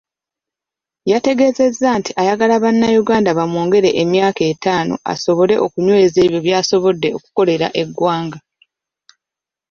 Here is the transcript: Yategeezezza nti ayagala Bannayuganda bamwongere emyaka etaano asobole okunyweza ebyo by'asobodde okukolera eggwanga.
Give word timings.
Yategeezezza 1.11 1.87
nti 1.99 2.11
ayagala 2.21 2.55
Bannayuganda 2.63 3.29
bamwongere 3.39 3.89
emyaka 4.03 4.41
etaano 4.51 4.93
asobole 5.13 5.53
okunyweza 5.65 6.17
ebyo 6.25 6.39
by'asobodde 6.45 7.07
okukolera 7.17 7.67
eggwanga. 7.81 8.39